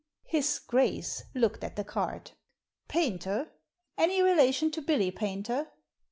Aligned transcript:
"His 0.35 0.57
Grace" 0.57 1.25
looked 1.35 1.63
at 1.63 1.75
the 1.75 1.83
card." 1.83 2.31
Paynter? 2.87 3.51
Any 3.99 4.23
relation 4.23 4.71
to 4.71 4.81
Billy 4.81 5.11
Paynter 5.11 5.69